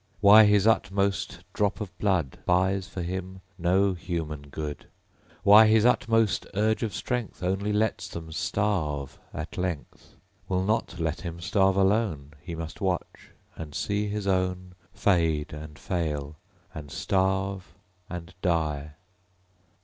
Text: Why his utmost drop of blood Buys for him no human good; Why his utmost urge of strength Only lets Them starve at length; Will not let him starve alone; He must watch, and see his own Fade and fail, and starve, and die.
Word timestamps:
Why 0.19 0.45
his 0.45 0.65
utmost 0.65 1.43
drop 1.53 1.79
of 1.79 1.95
blood 1.99 2.39
Buys 2.47 2.87
for 2.87 3.03
him 3.03 3.41
no 3.59 3.93
human 3.93 4.41
good; 4.49 4.87
Why 5.43 5.67
his 5.67 5.85
utmost 5.85 6.47
urge 6.55 6.81
of 6.81 6.91
strength 6.91 7.43
Only 7.43 7.71
lets 7.71 8.07
Them 8.07 8.31
starve 8.31 9.19
at 9.31 9.59
length; 9.59 10.15
Will 10.49 10.63
not 10.63 10.99
let 10.99 11.21
him 11.21 11.39
starve 11.39 11.75
alone; 11.75 12.33
He 12.41 12.55
must 12.55 12.81
watch, 12.81 13.29
and 13.55 13.75
see 13.75 14.07
his 14.07 14.25
own 14.25 14.73
Fade 14.91 15.53
and 15.53 15.77
fail, 15.77 16.35
and 16.73 16.89
starve, 16.91 17.75
and 18.09 18.33
die. 18.41 18.93